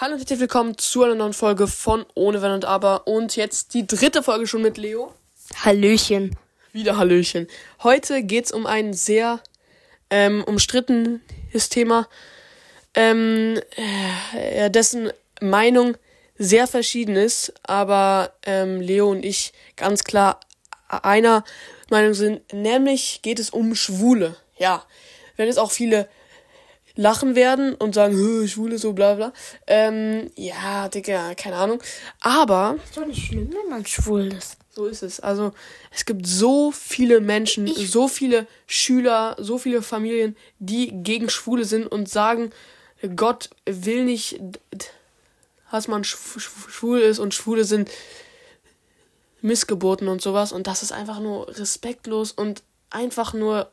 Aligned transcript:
Hallo 0.00 0.12
und 0.12 0.20
herzlich 0.20 0.38
willkommen 0.38 0.78
zu 0.78 1.02
einer 1.02 1.16
neuen 1.16 1.32
Folge 1.32 1.66
von 1.66 2.06
Ohne 2.14 2.40
Wenn 2.40 2.52
und 2.52 2.64
Aber. 2.64 3.08
Und 3.08 3.34
jetzt 3.34 3.74
die 3.74 3.84
dritte 3.84 4.22
Folge 4.22 4.46
schon 4.46 4.62
mit 4.62 4.78
Leo. 4.78 5.12
Hallöchen. 5.64 6.36
Wieder 6.72 6.96
Hallöchen. 6.96 7.48
Heute 7.82 8.22
geht's 8.22 8.52
um 8.52 8.64
ein 8.64 8.92
sehr 8.92 9.40
ähm, 10.08 10.44
umstrittenes 10.44 11.68
Thema, 11.70 12.06
ähm, 12.94 13.60
äh, 14.36 14.70
dessen 14.70 15.10
Meinung 15.40 15.96
sehr 16.36 16.68
verschieden 16.68 17.16
ist, 17.16 17.52
aber 17.64 18.34
ähm, 18.46 18.80
Leo 18.80 19.10
und 19.10 19.24
ich 19.24 19.52
ganz 19.74 20.04
klar 20.04 20.38
einer 20.86 21.42
Meinung 21.90 22.14
sind, 22.14 22.52
nämlich 22.52 23.20
geht 23.22 23.40
es 23.40 23.50
um 23.50 23.74
Schwule. 23.74 24.36
Ja, 24.58 24.84
wenn 25.36 25.48
es 25.48 25.58
auch 25.58 25.72
viele 25.72 26.08
lachen 26.98 27.36
werden 27.36 27.74
und 27.74 27.94
sagen, 27.94 28.48
Schwule, 28.48 28.76
so 28.76 28.92
bla 28.92 29.14
bla. 29.14 29.32
Ähm, 29.68 30.30
ja, 30.34 30.88
Digga, 30.88 31.34
keine 31.36 31.56
Ahnung. 31.56 31.80
Aber. 32.20 32.76
Ist 32.84 32.96
doch 32.96 33.06
nicht 33.06 33.24
schlimm, 33.24 33.50
wenn 33.52 33.70
man 33.70 33.86
schwul 33.86 34.32
ist. 34.32 34.56
So 34.72 34.86
ist 34.86 35.04
es. 35.04 35.20
Also, 35.20 35.52
es 35.92 36.04
gibt 36.04 36.26
so 36.26 36.72
viele 36.72 37.20
Menschen, 37.20 37.68
ich 37.68 37.90
so 37.92 38.08
viele 38.08 38.48
Schüler, 38.66 39.36
so 39.38 39.58
viele 39.58 39.80
Familien, 39.80 40.36
die 40.58 40.90
gegen 41.04 41.30
Schwule 41.30 41.64
sind 41.64 41.86
und 41.86 42.08
sagen, 42.08 42.50
Gott 43.14 43.50
will 43.64 44.04
nicht, 44.04 44.40
dass 45.70 45.86
man 45.86 46.02
schwul 46.02 46.98
ist 46.98 47.20
und 47.20 47.32
Schwule 47.32 47.62
sind 47.62 47.90
Missgeburten 49.40 50.08
und 50.08 50.20
sowas. 50.20 50.50
Und 50.50 50.66
das 50.66 50.82
ist 50.82 50.90
einfach 50.90 51.20
nur 51.20 51.48
respektlos 51.56 52.32
und 52.32 52.64
einfach 52.90 53.34
nur 53.34 53.70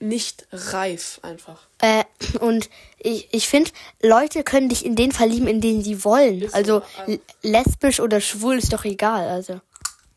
nicht 0.00 0.46
reif 0.52 1.20
einfach. 1.22 1.66
Äh, 1.80 2.04
und 2.40 2.68
ich, 2.98 3.28
ich 3.32 3.48
finde, 3.48 3.70
Leute 4.02 4.42
können 4.42 4.68
dich 4.68 4.84
in 4.84 4.96
den 4.96 5.12
verlieben, 5.12 5.46
in 5.46 5.60
denen 5.60 5.82
sie 5.82 6.04
wollen. 6.04 6.42
Ist 6.42 6.54
also 6.54 6.82
so, 7.06 7.18
lesbisch 7.42 8.00
oder 8.00 8.20
schwul 8.20 8.58
ist 8.58 8.72
doch 8.72 8.84
egal. 8.84 9.28
Also. 9.28 9.60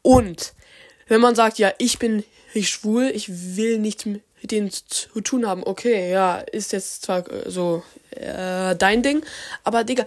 Und 0.02 0.54
wenn 1.08 1.22
man 1.22 1.36
sagt, 1.36 1.60
ja, 1.60 1.72
ich 1.78 2.00
bin 2.00 2.24
ich 2.54 2.70
schwul, 2.70 3.12
ich 3.14 3.56
will 3.56 3.80
nichts 3.80 4.06
mit 4.06 4.24
denen 4.44 4.72
zu 4.72 5.22
tun 5.22 5.48
haben, 5.48 5.64
okay, 5.64 6.12
ja, 6.12 6.38
ist 6.38 6.72
jetzt 6.72 7.04
zwar 7.04 7.30
äh, 7.30 7.50
so 7.50 7.84
äh, 8.12 8.76
dein 8.76 9.04
Ding, 9.04 9.24
aber 9.64 9.84
Digga, 9.84 10.06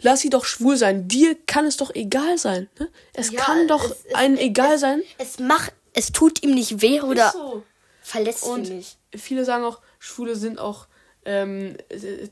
lass 0.00 0.20
sie 0.20 0.30
doch 0.30 0.44
schwul 0.44 0.76
sein. 0.76 1.08
Dir 1.08 1.36
kann 1.46 1.66
es 1.66 1.76
doch 1.76 1.94
egal 1.94 2.38
sein. 2.38 2.68
Ne? 2.78 2.88
Es 3.12 3.30
ja, 3.30 3.40
kann 3.40 3.68
doch 3.68 3.84
es, 3.84 4.14
einem 4.14 4.34
es, 4.34 4.40
egal 4.40 4.74
es, 4.74 4.80
sein. 4.80 5.02
Es 5.18 5.38
macht, 5.38 5.72
es 5.92 6.12
tut 6.12 6.42
ihm 6.42 6.54
nicht 6.54 6.82
weh 6.82 7.00
oder. 7.00 7.30
So 7.32 7.62
verletzt 8.08 8.44
und 8.44 8.68
mich. 8.68 8.96
Viele 9.14 9.44
sagen 9.44 9.64
auch, 9.64 9.80
Schwule 9.98 10.34
sind 10.34 10.58
auch, 10.58 10.86
ähm, 11.24 11.76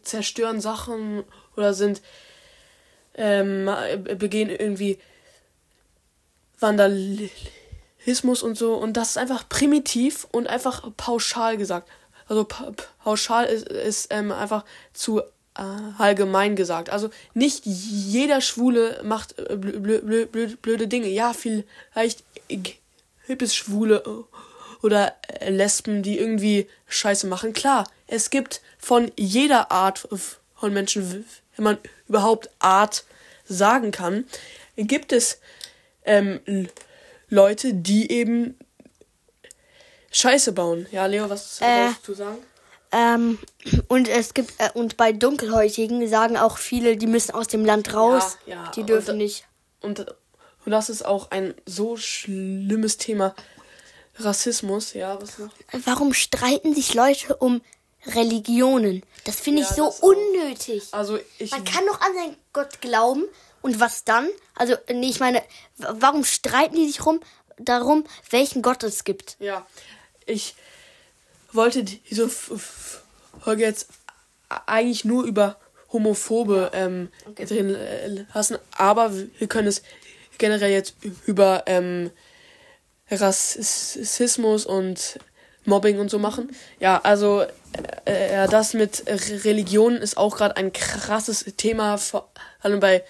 zerstören 0.02 0.60
Sachen 0.60 1.22
oder 1.56 1.74
sind, 1.74 2.00
ähm, 3.14 3.68
begehen 4.18 4.48
irgendwie 4.48 4.98
Vandalismus 6.58 8.42
und 8.42 8.56
so. 8.56 8.74
Und 8.74 8.94
das 8.94 9.10
ist 9.10 9.18
einfach 9.18 9.48
primitiv 9.48 10.26
und 10.32 10.46
einfach 10.46 10.90
pauschal 10.96 11.58
gesagt. 11.58 11.90
Also 12.28 12.44
pa 12.44 12.72
pauschal 13.04 13.44
ist, 13.44 13.68
ist 13.68 14.08
ähm, 14.10 14.32
einfach 14.32 14.64
zu 14.94 15.20
äh, 15.20 15.62
allgemein 15.98 16.56
gesagt. 16.56 16.88
Also 16.88 17.10
nicht 17.34 17.66
jeder 17.66 18.40
Schwule 18.40 19.00
macht 19.04 19.38
äh, 19.38 19.56
blö 19.56 19.78
blö 19.78 20.26
blö 20.26 20.56
blöde 20.56 20.88
Dinge. 20.88 21.08
Ja, 21.08 21.34
vielleicht 21.34 22.24
gibt 22.48 23.42
es 23.42 23.54
Schwule 23.54 24.02
oder 24.82 25.14
äh, 25.40 25.50
Lesben, 25.50 26.02
die 26.02 26.18
irgendwie 26.18 26.68
Scheiße 26.88 27.26
machen. 27.26 27.52
Klar, 27.52 27.88
es 28.06 28.30
gibt 28.30 28.60
von 28.78 29.10
jeder 29.16 29.70
Art 29.70 30.08
von 30.54 30.72
Menschen, 30.72 31.24
wenn 31.56 31.64
man 31.64 31.78
überhaupt 32.08 32.50
Art 32.58 33.04
sagen 33.44 33.90
kann, 33.90 34.24
gibt 34.76 35.12
es 35.12 35.38
ähm, 36.04 36.40
Leute, 37.28 37.74
die 37.74 38.10
eben 38.10 38.56
Scheiße 40.10 40.52
bauen. 40.52 40.86
Ja, 40.90 41.06
Leo, 41.06 41.28
was 41.28 41.60
äh, 41.60 41.88
willst 41.88 42.08
du 42.08 42.14
sagen? 42.14 42.38
Ähm, 42.92 43.38
und 43.88 44.08
es 44.08 44.34
gibt 44.34 44.54
äh, 44.58 44.70
und 44.74 44.96
bei 44.96 45.12
Dunkelhäutigen 45.12 46.08
sagen 46.08 46.36
auch 46.36 46.58
viele, 46.58 46.96
die 46.96 47.06
müssen 47.06 47.32
aus 47.32 47.48
dem 47.48 47.64
Land 47.64 47.92
raus. 47.94 48.38
Ja, 48.46 48.54
ja, 48.54 48.70
die 48.74 48.84
dürfen 48.84 49.12
und, 49.12 49.18
nicht. 49.18 49.46
Und, 49.80 50.00
und 50.64 50.72
das 50.72 50.88
ist 50.88 51.04
auch 51.04 51.30
ein 51.30 51.54
so 51.66 51.96
schlimmes 51.96 52.96
Thema. 52.96 53.34
Rassismus, 54.18 54.94
ja, 54.94 55.20
was 55.20 55.38
noch? 55.38 55.50
Warum 55.84 56.14
streiten 56.14 56.74
sich 56.74 56.94
Leute 56.94 57.36
um 57.36 57.60
Religionen? 58.06 59.02
Das 59.24 59.40
finde 59.40 59.62
ja, 59.62 59.68
ich 59.68 59.76
so 59.76 59.92
unnötig. 60.00 60.84
Also 60.92 61.18
ich 61.38 61.50
Man 61.50 61.64
kann 61.64 61.84
doch 61.86 62.00
an 62.00 62.14
seinen 62.14 62.36
Gott 62.52 62.80
glauben 62.80 63.24
und 63.62 63.80
was 63.80 64.04
dann? 64.04 64.28
Also, 64.54 64.76
nee, 64.92 65.08
ich 65.08 65.20
meine, 65.20 65.42
warum 65.76 66.24
streiten 66.24 66.76
die 66.76 66.86
sich 66.86 67.04
rum 67.04 67.20
darum, 67.58 68.04
welchen 68.30 68.62
Gott 68.62 68.82
es 68.82 69.04
gibt? 69.04 69.36
Ja, 69.40 69.66
ich 70.24 70.54
wollte 71.52 71.82
diese 71.84 72.28
Folge 72.28 73.62
jetzt 73.62 73.88
eigentlich 74.66 75.04
nur 75.04 75.24
über 75.24 75.56
Homophobe 75.92 76.70
ähm, 76.74 77.08
okay. 77.26 77.46
drin 77.46 77.74
äh, 77.74 78.26
lassen, 78.34 78.58
aber 78.72 79.12
wir 79.14 79.46
können 79.46 79.68
es 79.68 79.82
generell 80.38 80.70
jetzt 80.70 80.94
über 81.26 81.64
ähm, 81.66 82.10
Rassismus 83.10 84.66
und 84.66 85.18
Mobbing 85.64 85.98
und 85.98 86.10
so 86.10 86.18
machen. 86.18 86.50
Ja, 86.80 87.00
also 87.02 87.44
äh, 88.04 88.48
das 88.48 88.72
mit 88.74 89.04
Religion 89.06 89.96
ist 89.96 90.16
auch 90.16 90.36
gerade 90.36 90.56
ein 90.56 90.72
krasses 90.72 91.44
Thema, 91.56 91.98
vor 91.98 92.30
allem 92.60 92.80
bei 92.80 93.04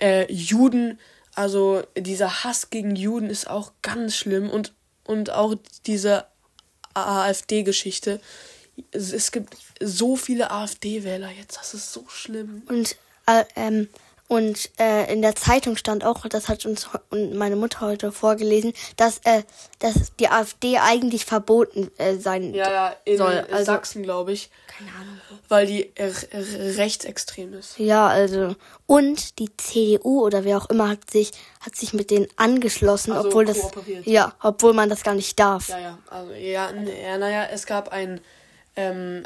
äh, 0.00 0.30
Juden. 0.32 0.98
Also 1.34 1.82
dieser 1.96 2.44
Hass 2.44 2.70
gegen 2.70 2.94
Juden 2.94 3.30
ist 3.30 3.48
auch 3.48 3.72
ganz 3.80 4.16
schlimm 4.16 4.50
und, 4.50 4.72
und 5.04 5.30
auch 5.30 5.54
diese 5.86 6.26
AfD-Geschichte. 6.94 8.20
Es 8.90 9.32
gibt 9.32 9.56
so 9.80 10.16
viele 10.16 10.50
AfD-Wähler 10.50 11.30
jetzt, 11.30 11.56
das 11.58 11.74
ist 11.74 11.92
so 11.92 12.04
schlimm. 12.08 12.62
Und 12.68 12.96
äh, 13.26 13.44
ähm, 13.56 13.88
und 14.32 14.70
äh, 14.80 15.12
in 15.12 15.20
der 15.20 15.36
Zeitung 15.36 15.76
stand 15.76 16.06
auch, 16.06 16.26
das 16.26 16.48
hat 16.48 16.64
uns 16.64 16.88
meine 17.10 17.54
Mutter 17.54 17.80
heute 17.82 18.12
vorgelesen, 18.12 18.72
dass, 18.96 19.18
äh, 19.24 19.42
dass 19.78 20.16
die 20.16 20.28
AfD 20.28 20.78
eigentlich 20.78 21.26
verboten 21.26 21.90
äh, 21.98 22.16
sein 22.16 22.54
ja, 22.54 22.72
ja, 22.72 22.96
in, 23.04 23.18
soll. 23.18 23.46
Also, 23.52 23.64
Sachsen, 23.66 24.02
glaube 24.02 24.32
ich. 24.32 24.48
Keine 24.68 24.90
Ahnung. 24.92 25.20
Weil 25.50 25.66
die 25.66 25.92
rechtsextrem 26.00 27.52
ist. 27.52 27.78
Ja, 27.78 28.06
also. 28.06 28.56
Und 28.86 29.38
die 29.38 29.54
CDU 29.58 30.24
oder 30.24 30.44
wer 30.44 30.56
auch 30.56 30.70
immer 30.70 30.88
hat 30.88 31.10
sich, 31.10 31.32
hat 31.60 31.76
sich 31.76 31.92
mit 31.92 32.10
denen 32.10 32.26
angeschlossen, 32.36 33.12
also 33.12 33.28
obwohl 33.28 33.44
das. 33.44 33.58
Ja, 34.06 34.34
obwohl 34.42 34.72
man 34.72 34.88
das 34.88 35.02
gar 35.02 35.14
nicht 35.14 35.38
darf. 35.38 35.68
Ja, 35.68 35.78
ja. 35.78 35.98
Also, 36.08 36.32
ja, 36.32 36.70
ja 36.72 37.18
naja, 37.18 37.48
es 37.52 37.66
gab 37.66 37.90
ein. 37.90 38.18
Ähm, 38.76 39.24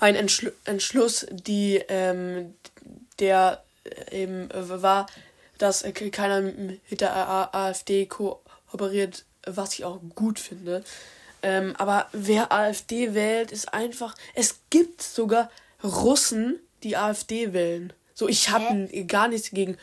ein 0.00 0.16
Entschl 0.16 0.52
Entschluss, 0.64 1.26
die 1.30 1.80
ähm, 1.88 2.54
der 3.20 3.62
äh, 3.84 4.22
eben 4.22 4.48
war, 4.52 5.06
dass 5.58 5.84
keiner 6.12 6.40
mit 6.40 7.00
der 7.00 7.54
AfD 7.54 8.06
kooperiert, 8.06 9.24
was 9.44 9.74
ich 9.74 9.84
auch 9.84 10.00
gut 10.14 10.38
finde. 10.38 10.82
Ähm, 11.42 11.74
aber 11.76 12.08
wer 12.12 12.52
AfD 12.52 13.14
wählt, 13.14 13.52
ist 13.52 13.72
einfach. 13.72 14.14
Es 14.34 14.60
gibt 14.70 15.02
sogar 15.02 15.50
Russen, 15.82 16.58
die 16.82 16.96
AfD 16.96 17.52
wählen. 17.52 17.92
So, 18.14 18.28
ich 18.28 18.50
habe 18.50 18.88
gar 19.06 19.28
nichts 19.28 19.50
gegen 19.50 19.78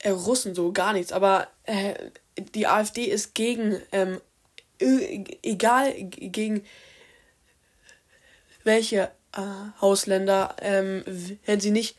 äh, 0.00 0.10
Russen, 0.10 0.54
so 0.54 0.72
gar 0.72 0.92
nichts. 0.92 1.12
Aber 1.12 1.48
äh, 1.64 1.94
die 2.54 2.66
AfD 2.66 3.04
ist 3.04 3.34
gegen, 3.34 3.80
ähm, 3.92 4.20
egal 4.78 5.92
gegen 5.94 6.64
welche 8.62 9.02
äh, 9.02 9.08
Ausländer, 9.80 10.56
ähm, 10.60 11.04
wenn 11.44 11.60
sie 11.60 11.70
nicht 11.70 11.96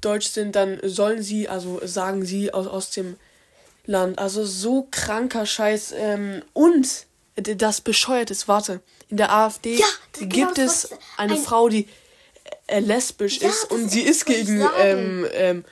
deutsch 0.00 0.28
sind, 0.28 0.54
dann 0.54 0.78
sollen 0.82 1.22
sie, 1.22 1.48
also 1.48 1.80
sagen 1.84 2.24
sie 2.24 2.52
aus, 2.52 2.66
aus 2.66 2.90
dem 2.90 3.16
Land. 3.84 4.18
Also 4.18 4.44
so 4.44 4.86
kranker 4.90 5.46
Scheiß. 5.46 5.92
Ähm, 5.96 6.42
und 6.52 7.06
das 7.36 7.80
bescheuert 7.80 8.30
ist, 8.30 8.48
warte, 8.48 8.80
in 9.08 9.16
der 9.16 9.32
AfD 9.32 9.76
ja, 9.76 9.86
gibt 10.12 10.56
genau, 10.56 10.66
es 10.66 10.90
eine 11.16 11.34
ein 11.34 11.40
Frau, 11.40 11.68
die 11.68 11.88
äh, 12.66 12.80
lesbisch 12.80 13.40
ja, 13.40 13.48
ist 13.48 13.70
und 13.70 13.88
sie 13.90 14.02
ist 14.02 14.26
gegen 14.26 14.66
ähm, 14.78 15.26
ähm, 15.32 15.64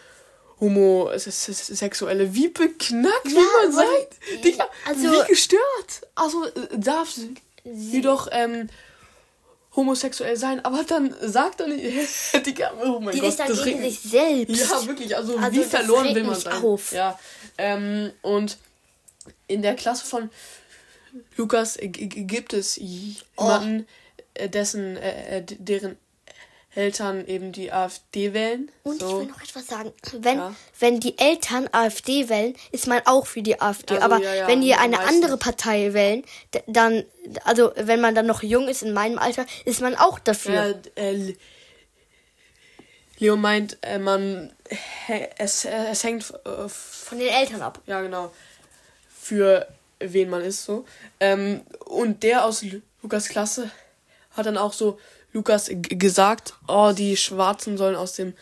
Homosexuelle. 0.61 2.35
Wie 2.35 2.49
beknackt, 2.49 3.27
ja, 3.27 3.33
wie 3.33 3.67
man 3.67 3.73
sagt. 3.73 4.45
Digga, 4.45 4.69
also, 4.87 5.03
wie 5.03 5.27
gestört. 5.29 5.61
Also 6.15 6.45
äh, 6.47 6.51
darf 6.79 7.11
sie, 7.11 7.35
sie 7.65 8.01
doch 8.01 8.29
ähm, 8.31 8.69
homosexuell 9.77 10.37
sein, 10.37 10.65
aber 10.65 10.83
dann 10.85 11.15
sagt 11.21 11.61
er 11.61 11.69
nicht, 11.69 11.87
Digga, 12.47 12.73
oh 12.83 12.99
mein 12.99 13.15
die 13.15 13.21
Gott, 13.21 13.29
ist 13.29 13.41
das 13.41 13.65
regt 13.65 13.83
sich 13.83 14.01
selbst. 14.01 14.71
Ja, 14.71 14.87
wirklich, 14.87 15.15
also, 15.15 15.37
also 15.37 15.53
wie 15.53 15.65
verloren 15.65 16.15
will 16.15 16.25
man 16.25 16.35
sein. 16.35 16.65
Auf. 16.65 16.93
Ja, 16.93 17.19
ähm, 17.59 18.11
und 18.23 18.57
in 19.47 19.63
der 19.63 19.75
Klasse 19.75 20.07
von 20.07 20.31
Lukas 21.37 21.79
gibt 21.81 22.53
es 22.53 22.77
jemanden, 22.77 23.87
äh, 24.35 24.49
dessen, 24.49 24.97
äh, 24.97 25.45
deren 25.45 25.97
Eltern 26.77 27.27
eben 27.27 27.53
die 27.53 27.73
AfD 27.73 28.33
wählen. 28.33 28.71
Und 28.83 29.01
so. 29.01 29.07
ich 29.07 29.27
will 29.27 29.33
noch 29.33 29.43
etwas 29.43 29.67
sagen. 29.67 29.93
Wenn, 30.13 30.39
ja. 30.39 30.55
wenn 30.79 31.01
die 31.01 31.19
Eltern 31.19 31.69
AfD 31.73 32.29
wählen, 32.29 32.55
ist 32.71 32.87
man 32.87 33.01
auch 33.07 33.27
für 33.27 33.43
die 33.43 33.61
AfD. 33.61 33.95
Also, 33.95 34.05
Aber 34.05 34.23
ja, 34.23 34.35
ja, 34.35 34.49
wenn 34.49 34.61
die 34.61 34.75
eine 34.75 35.01
andere 35.01 35.39
Partei 35.39 35.95
wählen, 35.95 36.25
dann, 36.67 37.05
also 37.45 37.73
wenn 37.77 38.01
man 38.01 38.15
dann 38.15 38.27
noch 38.27 38.43
jung 38.43 38.69
ist 38.69 38.83
in 38.83 38.93
meinem 38.93 39.19
Alter, 39.19 39.47
ist 39.65 39.81
man 39.81 39.95
auch 39.97 40.19
dafür. 40.19 40.81
Äh, 40.95 41.35
Leo 43.19 43.37
meint, 43.37 43.79
äh, 43.81 43.99
man 43.99 44.53
es, 45.39 45.65
es 45.65 46.05
hängt 46.05 46.31
äh, 46.45 46.69
von 46.69 47.19
den 47.19 47.29
Eltern 47.29 47.63
ab. 47.63 47.81
Ja, 47.87 48.03
genau. 48.03 48.33
Für 49.09 49.67
wen 49.99 50.29
man 50.29 50.43
ist 50.43 50.65
so. 50.65 50.85
Ähm, 51.21 51.63
und 51.87 52.23
der 52.23 52.45
aus 52.45 52.65
Lukas 53.03 53.29
Klasse 53.29 53.71
hat 54.33 54.47
dann 54.47 54.59
auch 54.59 54.73
so 54.73 54.99
Lukas 55.37 55.71
gesagt, 55.71 56.55
oh, 56.67 56.93
die 56.97 57.17
Schwarzen 57.17 57.77
sollen 57.77 57.95
aus 57.95 58.15
dem 58.15 58.33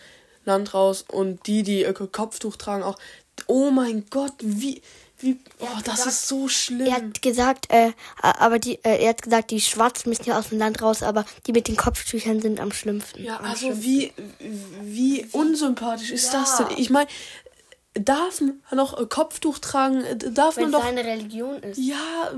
Land 0.45 0.75
raus 0.75 1.05
und 1.07 1.47
die, 1.47 1.63
die 1.63 1.85
Kopftuch 2.13 2.57
tragen, 2.57 2.83
auch. 2.83 2.97
Oh 3.49 3.71
mein 3.73 4.07
Gott, 4.11 4.35
wie, 4.39 4.81
wie, 5.19 5.41
oh, 5.59 5.67
das 5.85 5.97
gesagt, 5.97 6.07
ist 6.07 6.29
so 6.29 6.47
schlimm. 6.47 6.87
Er 6.87 6.95
hat 6.95 7.21
gesagt, 7.21 7.67
äh, 7.71 7.91
aber 8.23 8.61
die, 8.61 8.77
äh, 8.85 9.03
er 9.03 9.09
hat 9.09 9.23
gesagt, 9.23 9.51
die 9.51 9.61
Schwarzen 9.61 10.09
müssen 10.09 10.27
ja 10.27 10.39
aus 10.39 10.51
dem 10.51 10.59
Land 10.59 10.81
raus, 10.83 11.03
aber 11.03 11.25
die 11.47 11.53
mit 11.53 11.67
den 11.67 11.77
Kopftüchern 11.77 12.41
sind 12.41 12.61
am 12.61 12.71
schlimmsten. 12.71 13.25
Ja, 13.25 13.39
am 13.39 13.47
also 13.47 13.73
schlimmsten. 13.73 13.85
wie, 13.85 14.13
wie 14.83 15.27
unsympathisch 15.33 16.13
ist 16.13 16.33
ja. 16.33 16.41
das 16.41 16.59
denn? 16.59 16.79
Ich 16.79 16.91
meine, 16.91 17.09
darf 17.95 18.41
man 18.41 18.61
noch 18.71 19.09
Kopftuch 19.09 19.59
tragen? 19.59 20.05
Darf 20.33 20.57
Wenn 20.57 20.71
man 20.71 20.73
doch. 20.73 20.85
seine 20.85 21.05
Religion 21.05 21.61
ist. 21.65 21.79
Ja, 21.79 22.31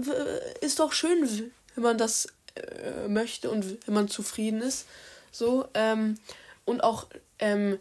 ist 0.62 0.78
doch 0.78 0.94
schön, 0.94 1.52
wenn 1.74 1.82
man 1.82 1.98
das 1.98 2.28
äh, 2.56 3.08
möchte 3.08 3.50
und 3.50 3.86
wenn 3.86 3.94
man 3.94 4.08
zufrieden 4.08 4.60
ist. 4.62 4.86
So, 5.30 5.68
ähm, 5.74 6.18
und 6.64 6.82
auch 6.82 7.06
ähm, 7.38 7.78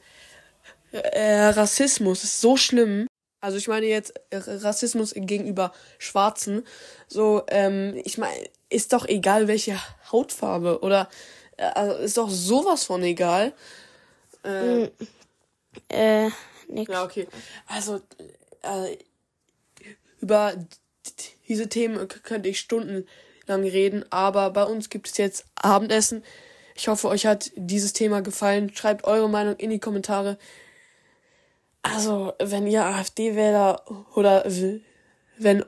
äh, 0.92 1.48
Rassismus 1.48 2.24
ist 2.24 2.42
so 2.42 2.57
schlimm. 2.57 3.07
Also 3.42 3.57
ich 3.57 3.68
meine 3.68 3.86
jetzt 3.86 4.13
Rassismus 4.31 5.13
gegenüber 5.16 5.72
Schwarzen. 6.00 6.66
So, 7.07 7.44
ähm, 7.48 8.00
ich 8.04 8.18
meine, 8.18 8.50
ist 8.69 8.94
doch 8.94 9.07
egal 9.07 9.48
welche 9.48 9.80
Hautfarbe 10.12 10.81
oder 10.81 11.10
äh, 11.57 11.63
also 11.63 11.98
ist 11.98 12.18
doch 12.18 12.30
sowas 12.30 12.86
von 12.86 13.04
egal. 13.04 13.54
Äh, 14.44 14.89
äh 15.89 16.30
nix. 16.68 16.92
Ja, 16.92 17.04
okay. 17.04 17.27
Also 17.68 18.01
äh, 18.62 18.98
über 20.22 20.56
diese 21.48 21.69
Themen 21.69 22.07
könnte 22.07 22.50
ich 22.50 22.60
Stunden 22.60 23.06
lang 23.47 23.63
reden, 23.63 24.06
aber 24.12 24.50
bei 24.50 24.63
uns 24.63 24.89
gibt 24.89 25.07
es 25.07 25.18
jetzt 25.18 25.45
Abendessen. 25.56 26.24
Ich 26.75 26.89
hoffe, 26.89 27.07
euch 27.07 27.25
hat 27.25 27.51
dieses 27.56 27.94
Thema 27.94 28.21
gefallen. 28.21 28.71
Schreibt 28.75 29.06
eure 29.06 29.30
Meinung 29.30 29.56
in 29.56 29.69
die 29.69 29.80
Kommentare. 29.80 30.38
Also, 31.81 32.33
wenn 32.39 32.68
ihr 32.68 32.83
AfD-Wähler 32.83 33.83
oder 34.15 34.44
wenn 35.38 35.63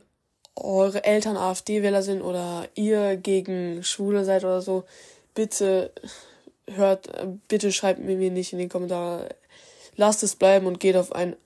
eure 0.55 1.03
Eltern 1.03 1.37
AfD-Wähler 1.37 2.01
sind 2.01 2.21
oder 2.21 2.67
ihr 2.75 3.15
gegen 3.15 3.83
Schwule 3.83 4.25
seid 4.25 4.43
oder 4.43 4.61
so, 4.61 4.83
bitte 5.33 5.91
hört, 6.69 7.09
bitte 7.47 7.71
schreibt 7.71 7.99
mir 7.99 8.17
nicht 8.31 8.51
in 8.51 8.59
die 8.59 8.67
Kommentare. 8.67 9.29
Lasst 9.95 10.23
es 10.23 10.35
bleiben 10.35 10.65
und 10.65 10.79
geht 10.79 10.97
auf 10.97 11.13
einen 11.13 11.37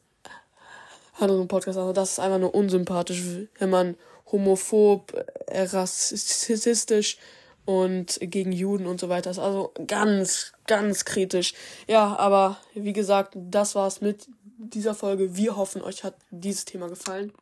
anderen 1.19 1.47
Podcast. 1.47 1.77
Also, 1.77 1.93
das 1.93 2.13
ist 2.13 2.19
einfach 2.19 2.39
nur 2.39 2.55
unsympathisch, 2.55 3.21
wenn 3.59 3.69
man 3.69 3.95
homophob, 4.31 5.13
äh, 5.47 5.63
rassistisch 5.63 7.17
und 7.65 8.17
gegen 8.21 8.51
Juden 8.51 8.87
und 8.87 8.99
so 8.99 9.09
weiter 9.09 9.31
ist. 9.31 9.39
Also 9.39 9.73
ganz, 9.87 10.53
ganz 10.67 11.05
kritisch. 11.05 11.53
Ja, 11.87 12.15
aber 12.17 12.57
wie 12.73 12.93
gesagt, 12.93 13.33
das 13.35 13.75
war's 13.75 14.01
mit 14.01 14.27
dieser 14.57 14.95
Folge. 14.95 15.35
Wir 15.35 15.57
hoffen, 15.57 15.81
euch 15.81 16.03
hat 16.03 16.15
dieses 16.29 16.65
Thema 16.65 16.87
gefallen. 16.87 17.33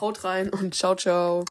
Haut 0.00 0.24
rein 0.24 0.50
und 0.50 0.74
ciao, 0.74 0.94
ciao. 0.94 1.44